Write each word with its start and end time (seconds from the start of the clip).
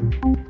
you 0.00 0.49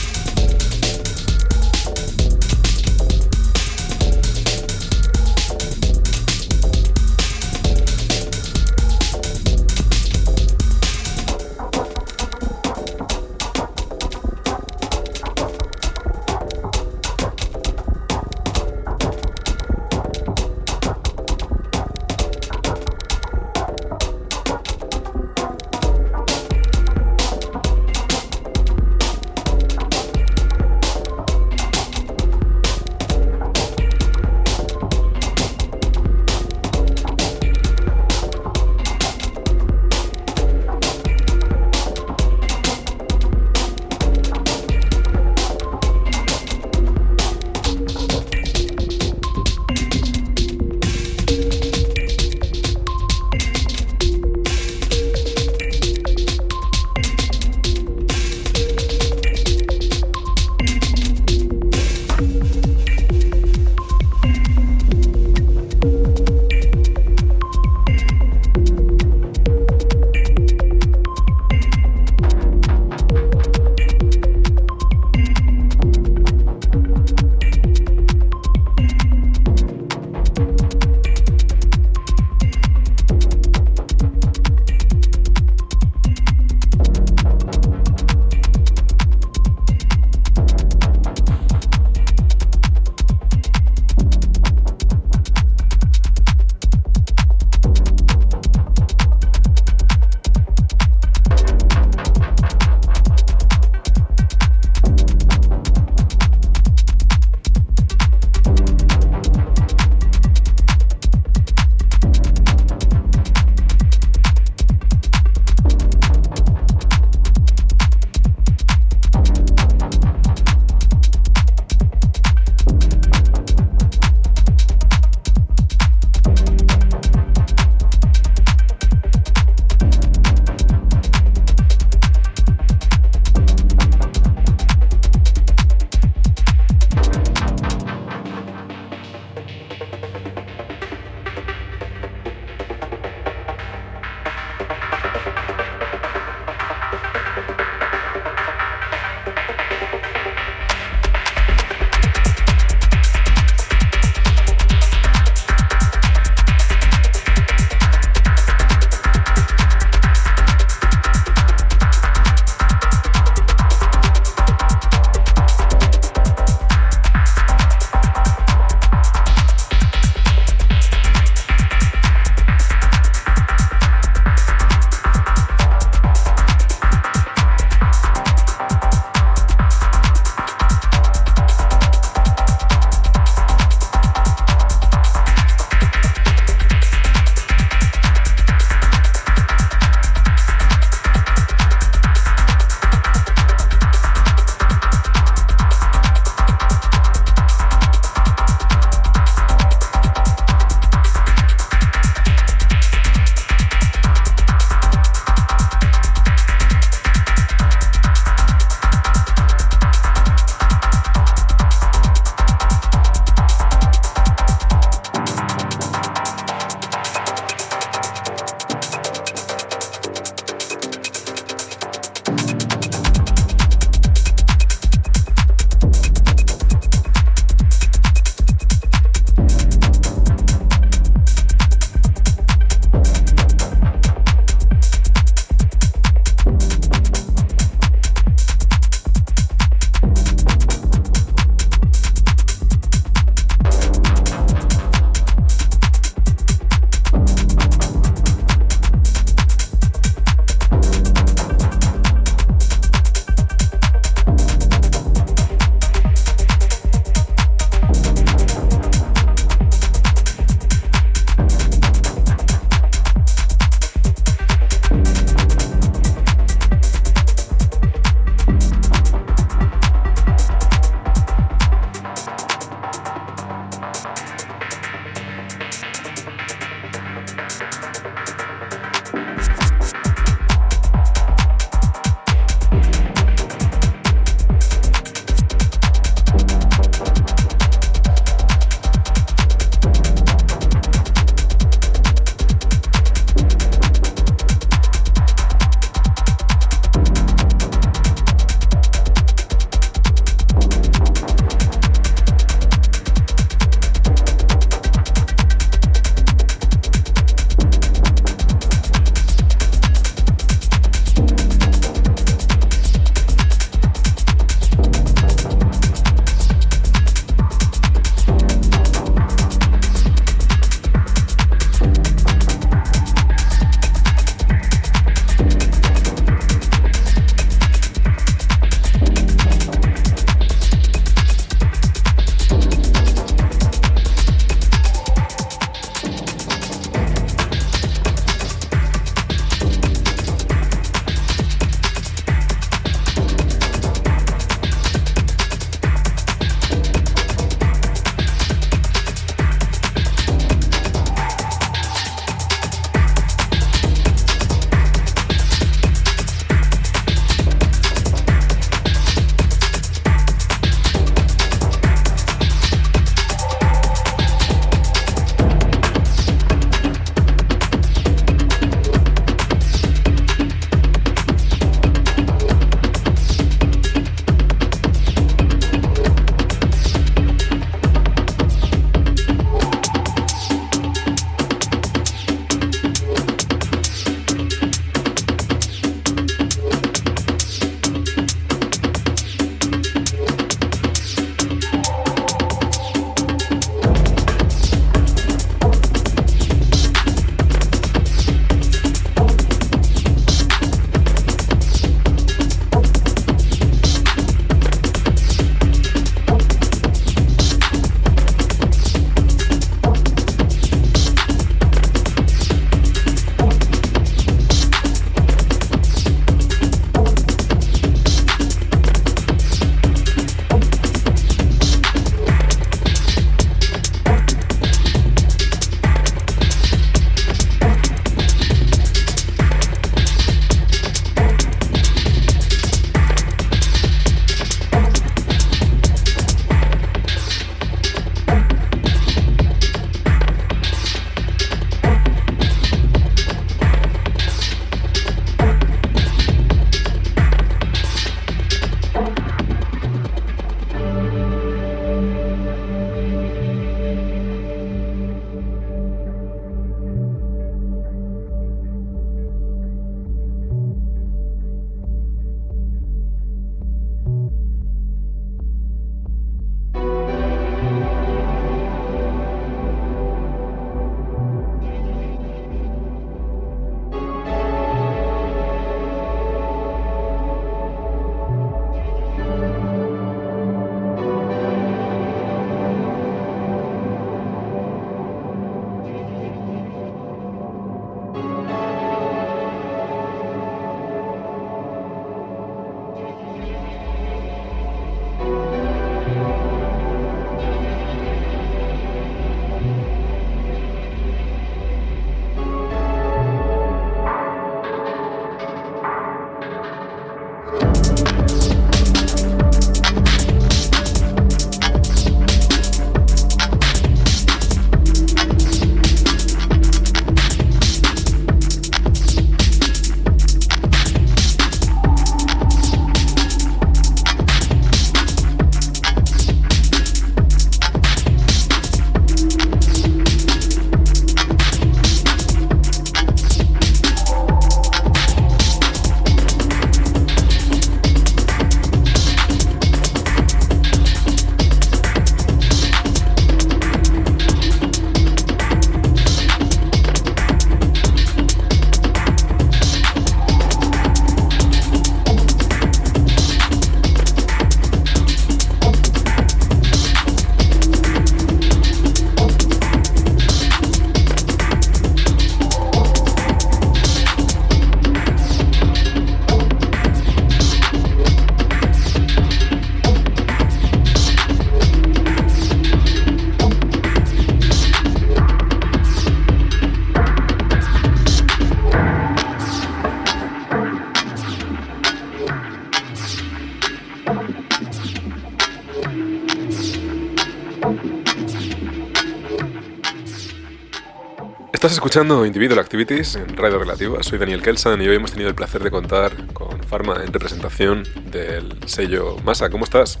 escuchando 591.86 592.26
Individual 592.26 592.58
Activities 592.58 593.14
en 593.14 593.36
Radio 593.36 593.60
Relativa. 593.60 594.02
Soy 594.02 594.18
Daniel 594.18 594.42
Kelsan 594.42 594.82
y 594.82 594.88
hoy 594.88 594.96
hemos 594.96 595.12
tenido 595.12 595.28
el 595.28 595.36
placer 595.36 595.62
de 595.62 595.70
contar 595.70 596.10
con 596.32 596.58
Pharma 596.64 597.00
en 597.04 597.12
representación 597.12 597.84
del 598.10 598.56
sello 598.66 599.16
Masa. 599.24 599.50
¿Cómo 599.50 599.62
estás? 599.62 600.00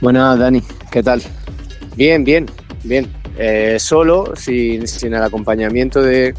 Buenas, 0.00 0.38
Dani. 0.38 0.62
¿Qué 0.92 1.02
tal? 1.02 1.20
Bien, 1.96 2.22
bien, 2.22 2.46
bien. 2.84 3.10
Eh, 3.36 3.78
solo, 3.80 4.32
sin, 4.36 4.84
el 5.02 5.22
acompañamiento 5.24 6.00
de, 6.02 6.36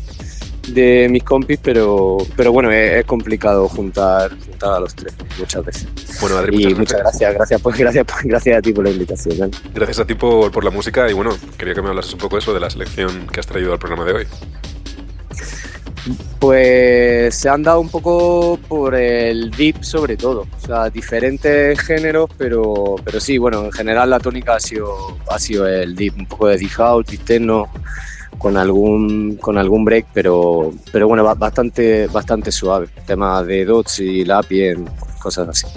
mis 1.10 1.24
compis, 1.26 1.60
pero, 1.62 2.20
pero 2.38 2.54
bueno, 2.54 2.72
es, 2.72 3.04
complicado 3.04 3.68
juntar, 3.68 4.32
juntar, 4.46 4.76
a 4.76 4.80
los 4.80 4.96
tres 4.96 5.14
muchas 5.38 5.66
veces. 5.66 5.88
Bueno, 6.22 6.38
Adri, 6.38 6.58
muchas, 6.58 6.80
muchas 6.80 7.00
gracias, 7.00 7.34
gracias, 7.34 7.62
pues, 7.62 7.78
gracias, 7.78 8.06
gracias 8.24 8.58
a 8.58 8.62
ti 8.62 8.74
por 8.74 8.84
la 8.84 8.92
invitación. 8.92 9.52
Gracias 9.74 10.00
a 10.00 10.06
ti 10.06 10.16
por, 10.16 10.52
por, 10.52 10.64
la 10.64 10.72
música 10.72 11.10
y 11.10 11.14
bueno, 11.14 11.32
quería 11.58 11.74
que 11.74 11.82
me 11.82 11.90
hablases 11.90 12.14
un 12.14 12.20
poco 12.20 12.38
eso 12.38 12.54
de 12.54 12.60
la 12.60 12.70
selección 12.70 13.28
que 13.28 13.40
has 13.40 13.48
traído 13.48 13.72
al 13.72 13.80
programa 13.80 14.06
de 14.06 14.14
hoy. 14.14 14.28
Pues 16.40 17.36
se 17.36 17.50
han 17.50 17.64
dado 17.64 17.82
un 17.82 17.90
poco 17.90 18.58
por 18.68 18.96
el 18.96 19.52
deep 19.52 19.84
sobre 19.84 20.16
todo, 20.16 20.48
o 20.62 20.66
sea, 20.66 20.90
diferentes 20.90 21.80
géneros, 21.82 22.30
pero, 22.38 22.96
pero 23.04 23.20
sí, 23.20 23.38
bueno, 23.38 23.66
en 23.66 23.72
general 23.72 24.10
la 24.10 24.20
tónica 24.20 24.56
ha 24.56 24.60
sido, 24.60 25.18
ha 25.30 25.38
sido 25.38 25.68
el 25.68 25.96
deep, 25.96 26.16
un 26.18 26.26
poco 26.26 26.48
de 26.48 26.58
deep 26.58 26.72
house, 26.72 27.06
deep 27.06 27.26
techno, 27.26 27.70
con 28.38 28.56
algún 28.56 29.36
con 29.36 29.58
algún 29.58 29.84
break, 29.84 30.08
pero 30.14 30.72
pero 30.92 31.08
bueno, 31.08 31.24
bastante 31.36 32.08
bastante 32.08 32.52
suave. 32.52 32.88
Tema 33.06 33.44
de 33.44 33.66
dots 33.66 34.00
y 34.00 34.24
lapien, 34.24 34.86
cosas 35.20 35.48
así. 35.50 35.68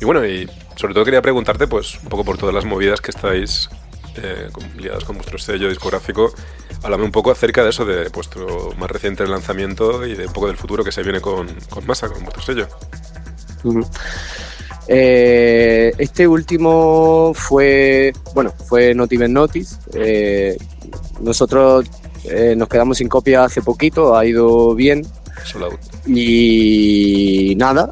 Y 0.00 0.04
bueno, 0.04 0.26
y 0.26 0.48
sobre 0.76 0.94
todo 0.94 1.04
quería 1.04 1.22
preguntarte 1.22 1.66
pues 1.66 1.98
un 2.02 2.08
poco 2.08 2.24
por 2.24 2.38
todas 2.38 2.54
las 2.54 2.64
movidas 2.64 3.00
que 3.00 3.10
estáis 3.10 3.68
eh, 4.16 4.48
liadas 4.76 5.04
con 5.04 5.16
vuestro 5.16 5.38
sello 5.38 5.68
discográfico. 5.68 6.32
Háblame 6.82 7.04
un 7.04 7.12
poco 7.12 7.30
acerca 7.30 7.62
de 7.62 7.70
eso, 7.70 7.84
de 7.84 8.08
vuestro 8.08 8.72
más 8.78 8.90
reciente 8.90 9.26
lanzamiento 9.26 10.06
y 10.06 10.14
de 10.14 10.26
un 10.26 10.32
poco 10.32 10.46
del 10.48 10.56
futuro 10.56 10.84
que 10.84 10.92
se 10.92 11.02
viene 11.02 11.20
con, 11.20 11.48
con 11.70 11.86
Masa, 11.86 12.08
con 12.08 12.22
vuestro 12.22 12.42
sello. 12.42 12.68
Eh, 14.88 15.92
este 15.98 16.28
último 16.28 17.32
fue, 17.34 18.12
bueno, 18.34 18.52
fue 18.66 18.94
Not 18.94 19.12
Even 19.12 19.32
Notice. 19.32 19.76
Eh, 19.94 20.56
nosotros 21.20 21.86
eh, 22.24 22.54
nos 22.56 22.68
quedamos 22.68 22.98
sin 22.98 23.08
copia 23.08 23.44
hace 23.44 23.62
poquito, 23.62 24.16
ha 24.16 24.24
ido 24.24 24.74
bien. 24.74 25.06
Y 26.06 27.54
nada, 27.56 27.90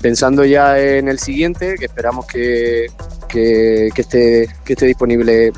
pensando 0.00 0.44
ya 0.44 0.78
en 0.78 1.08
el 1.08 1.18
siguiente, 1.18 1.76
que 1.78 1.86
esperamos 1.86 2.26
que, 2.26 2.86
que, 3.28 3.88
esté, 3.96 4.48
que 4.64 4.72
esté 4.72 4.86
disponible 4.86 5.52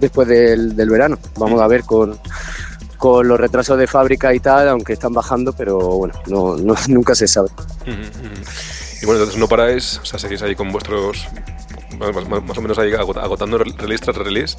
después 0.00 0.28
del, 0.28 0.74
verano. 0.74 1.18
Vamos 1.36 1.60
a 1.60 1.66
ver 1.66 1.84
con, 1.84 2.18
con 2.96 3.28
los 3.28 3.38
retrasos 3.38 3.78
de 3.78 3.86
fábrica 3.86 4.32
y 4.34 4.40
tal, 4.40 4.68
aunque 4.68 4.94
están 4.94 5.12
bajando, 5.12 5.52
pero 5.52 5.78
bueno, 5.78 6.14
no, 6.26 6.56
nunca 6.88 7.14
se 7.14 7.28
sabe. 7.28 7.48
Y 7.86 9.06
bueno, 9.06 9.20
entonces 9.20 9.36
no 9.38 9.48
paráis, 9.48 10.00
o 10.02 10.04
sea, 10.04 10.18
seguís 10.18 10.42
ahí 10.42 10.54
con 10.54 10.72
vuestros. 10.72 11.26
Más, 11.98 12.58
o 12.58 12.62
menos 12.62 12.78
ahí 12.78 12.92
agotando 12.94 13.58
release 13.58 14.04
tras 14.04 14.16
release. 14.16 14.56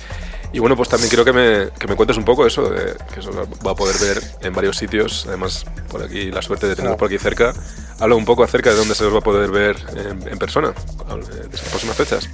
Y 0.51 0.59
bueno, 0.59 0.75
pues 0.75 0.89
también 0.89 1.09
quiero 1.09 1.23
que 1.23 1.33
me, 1.33 1.69
que 1.77 1.87
me 1.87 1.95
cuentes 1.95 2.17
un 2.17 2.25
poco 2.25 2.45
eso, 2.45 2.69
de, 2.69 2.95
que 3.13 3.19
eso 3.21 3.31
va 3.65 3.71
a 3.71 3.75
poder 3.75 3.95
ver 3.99 4.21
en 4.41 4.53
varios 4.53 4.77
sitios. 4.77 5.25
Además, 5.27 5.65
por 5.89 6.03
aquí, 6.03 6.31
la 6.31 6.41
suerte 6.41 6.67
de 6.67 6.75
tenerlos 6.75 6.97
por 6.97 7.07
aquí 7.07 7.17
cerca. 7.17 7.53
Habla 7.99 8.15
un 8.15 8.25
poco 8.25 8.43
acerca 8.43 8.71
de 8.71 8.75
dónde 8.75 8.95
se 8.95 9.05
os 9.05 9.13
va 9.13 9.19
a 9.19 9.21
poder 9.21 9.51
ver 9.51 9.77
en, 10.29 10.37
persona, 10.37 10.69
de 10.69 11.49
las 11.49 11.61
próximas 11.61 11.95
fechas. 11.95 12.29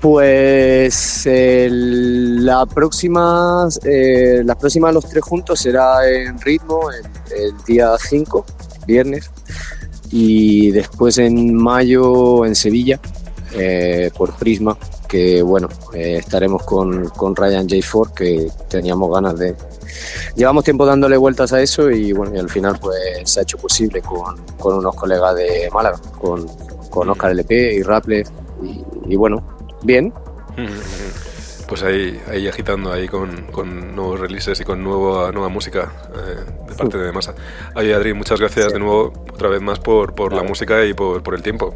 Pues 0.00 1.26
la 1.26 2.66
próxima, 2.66 3.68
eh, 3.84 4.42
las 4.44 4.56
próximas 4.56 4.94
los 4.94 5.08
tres 5.08 5.24
juntos 5.24 5.60
será 5.60 6.08
en 6.08 6.40
ritmo 6.40 6.90
el, 6.92 7.06
el 7.36 7.64
día 7.64 7.96
5, 7.98 8.44
viernes 8.86 9.30
y 10.10 10.70
después 10.70 11.18
en 11.18 11.54
mayo 11.54 12.44
en 12.44 12.54
Sevilla 12.54 13.00
eh, 13.56 14.10
por 14.16 14.34
Prisma, 14.34 14.76
que 15.08 15.42
bueno, 15.42 15.68
eh, 15.94 16.18
estaremos 16.18 16.62
con, 16.64 17.08
con 17.10 17.34
Ryan 17.34 17.68
J. 17.68 17.82
Ford, 17.86 18.12
que 18.12 18.48
teníamos 18.68 19.12
ganas 19.12 19.38
de... 19.38 19.54
Llevamos 20.34 20.64
tiempo 20.64 20.84
dándole 20.84 21.16
vueltas 21.16 21.52
a 21.52 21.62
eso 21.62 21.90
y 21.90 22.12
bueno, 22.12 22.34
y 22.34 22.38
al 22.38 22.50
final 22.50 22.78
pues 22.80 22.96
se 23.24 23.40
ha 23.40 23.42
hecho 23.42 23.58
posible 23.58 24.02
con, 24.02 24.36
con 24.58 24.76
unos 24.76 24.94
colegas 24.94 25.34
de 25.34 25.68
Málaga, 25.72 25.98
con, 26.18 26.46
con 26.90 27.08
Oscar 27.08 27.30
LP 27.30 27.74
y 27.74 27.82
Rapple 27.82 28.24
y, 28.62 29.12
y 29.12 29.16
bueno, 29.16 29.42
bien. 29.82 30.12
pues 31.66 31.82
ahí, 31.82 32.20
ahí 32.28 32.48
agitando 32.48 32.92
ahí 32.92 33.08
con, 33.08 33.46
con 33.46 33.94
nuevos 33.94 34.20
releases 34.20 34.60
y 34.60 34.64
con 34.64 34.82
nueva, 34.82 35.32
nueva 35.32 35.48
música 35.48 35.92
eh, 36.14 36.68
de 36.68 36.74
parte 36.74 36.98
de 36.98 37.12
Masa. 37.12 37.34
Oye, 37.74 37.94
Adri, 37.94 38.14
muchas 38.14 38.40
gracias 38.40 38.72
de 38.72 38.78
nuevo 38.78 39.12
otra 39.32 39.48
vez 39.48 39.60
más 39.60 39.78
por, 39.78 40.14
por 40.14 40.32
la 40.32 40.42
música 40.42 40.84
y 40.84 40.94
por, 40.94 41.22
por, 41.22 41.34
el 41.34 41.42
tiempo. 41.42 41.74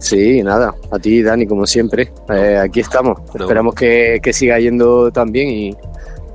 Sí, 0.00 0.42
nada, 0.42 0.74
a 0.90 0.98
ti, 0.98 1.22
Dani, 1.22 1.46
como 1.46 1.66
siempre. 1.66 2.10
Eh, 2.30 2.58
aquí 2.58 2.80
estamos. 2.80 3.20
Esperamos 3.38 3.74
que, 3.74 4.18
que, 4.22 4.32
siga 4.32 4.58
yendo 4.58 5.12
tan 5.12 5.30
bien 5.30 5.50
y, 5.50 5.76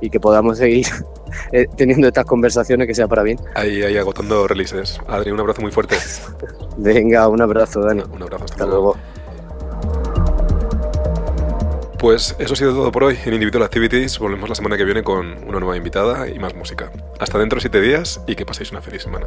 y 0.00 0.08
que 0.08 0.20
podamos 0.20 0.58
seguir 0.58 0.86
eh, 1.52 1.66
teniendo 1.76 2.06
estas 2.06 2.24
conversaciones 2.24 2.86
que 2.86 2.94
sea 2.94 3.08
para 3.08 3.24
bien. 3.24 3.38
Ahí, 3.54 3.82
ahí 3.82 3.96
agotando 3.96 4.46
releases. 4.46 5.00
Adri, 5.08 5.32
un 5.32 5.40
abrazo 5.40 5.62
muy 5.62 5.72
fuerte. 5.72 5.96
Venga, 6.76 7.26
un 7.28 7.42
abrazo, 7.42 7.80
Dani. 7.80 8.02
Un 8.02 8.22
abrazo, 8.22 8.44
hasta, 8.44 8.66
luego. 8.66 8.96
Pues 11.98 12.36
eso 12.38 12.52
ha 12.52 12.56
sido 12.56 12.72
todo 12.72 12.92
por 12.92 13.02
hoy 13.02 13.18
en 13.24 13.34
Individual 13.34 13.64
Activities. 13.64 14.18
Volvemos 14.20 14.48
la 14.48 14.54
semana 14.54 14.76
que 14.76 14.84
viene 14.84 15.02
con 15.02 15.44
una 15.48 15.58
nueva 15.58 15.76
invitada 15.76 16.28
y 16.28 16.38
más 16.38 16.54
música. 16.54 16.92
Hasta 17.18 17.38
dentro 17.38 17.56
de 17.56 17.62
siete 17.62 17.80
días 17.80 18.20
y 18.28 18.36
que 18.36 18.46
paséis 18.46 18.70
una 18.70 18.80
feliz 18.80 19.02
semana. 19.02 19.26